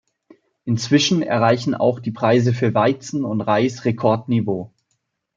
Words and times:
Inzwischen 0.63 1.21
erreichen 1.21 1.75
auch 1.75 1.99
die 1.99 2.09
Preise 2.09 2.53
für 2.55 2.73
Weizen 2.73 3.23
und 3.23 3.39
Reis 3.41 3.85
Rekordniveau. 3.85 4.73